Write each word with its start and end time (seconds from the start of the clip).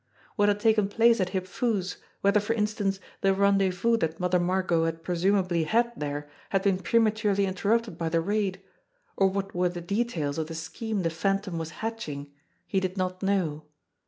What 0.35 0.49
had 0.49 0.59
taken 0.59 0.87
place 0.87 1.21
at 1.21 1.29
Hip 1.29 1.45
Foo's, 1.45 1.97
whether 2.21 2.39
for 2.39 2.53
instance 2.53 2.99
the 3.21 3.35
ren 3.35 3.59
dezvous 3.59 3.99
that 3.99 4.19
Mother 4.19 4.39
Margot 4.39 4.85
had 4.85 5.03
presumably 5.03 5.65
had 5.65 5.93
there 5.95 6.27
had 6.49 6.63
been 6.63 6.79
prematurely 6.79 7.45
interrupted 7.45 7.99
by 7.99 8.09
the 8.09 8.19
raid, 8.19 8.59
or 9.15 9.27
what 9.27 9.53
were 9.53 9.69
the 9.69 9.79
details 9.79 10.39
of 10.39 10.47
the 10.47 10.55
scheme 10.55 11.03
the 11.03 11.11
Phantom 11.11 11.59
was 11.59 11.69
hatching, 11.85 12.31
he 12.65 12.79
did 12.79 12.97
not 12.97 13.21
know. 13.21 13.65